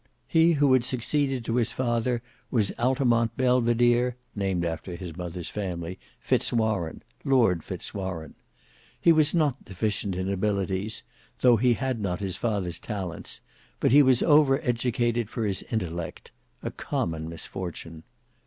He 0.27 0.53
who 0.53 0.73
had 0.73 0.83
succeeded 0.83 1.45
to 1.45 1.57
his 1.57 1.71
father 1.71 2.23
was 2.49 2.71
Altamont 2.79 3.37
Belvidere 3.37 4.15
(named 4.35 4.65
after 4.65 4.95
his 4.95 5.15
mother's 5.15 5.51
family) 5.51 5.99
Fitz 6.19 6.49
Warene, 6.51 7.03
Lord 7.23 7.63
Fitz 7.63 7.93
Warene. 7.93 8.33
He 8.99 9.11
was 9.11 9.35
not 9.35 9.63
deficient 9.63 10.15
in 10.15 10.27
abilities, 10.27 11.03
though 11.41 11.57
he 11.57 11.75
had 11.75 11.99
not 12.01 12.19
his 12.19 12.35
father's 12.35 12.79
talents, 12.79 13.41
but 13.79 13.91
he 13.91 14.01
was 14.01 14.23
over 14.23 14.59
educated 14.63 15.29
for 15.29 15.45
his 15.45 15.61
intellect; 15.69 16.31
a 16.63 16.71
common 16.71 17.29
misfortune. 17.29 18.01